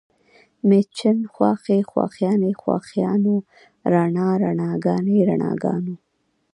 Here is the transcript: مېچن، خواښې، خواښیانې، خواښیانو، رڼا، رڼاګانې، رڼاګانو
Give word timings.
مېچن، 0.67 1.17
خواښې، 1.33 1.79
خواښیانې، 1.89 2.51
خواښیانو، 2.61 3.35
رڼا، 3.93 4.29
رڼاګانې، 4.43 5.17
رڼاګانو 5.29 5.95